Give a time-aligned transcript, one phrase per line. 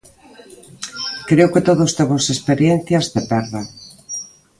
[1.29, 3.61] Creo que todos temos experiencias de perda.